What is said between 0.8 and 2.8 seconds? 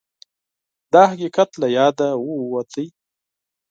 دا حقیقت له یاده ووت